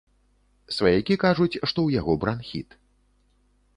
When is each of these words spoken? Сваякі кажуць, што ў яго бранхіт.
Сваякі 0.77 1.17
кажуць, 1.25 1.59
што 1.59 1.69
ў 1.83 1.89
яго 1.99 2.13
бранхіт. 2.25 2.69